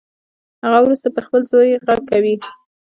هغه 0.63 0.79
وروسته 0.81 1.07
پر 1.15 1.23
خپل 1.27 1.41
زوی 1.51 1.71
غږ 1.85 1.99
کوي 2.11 2.35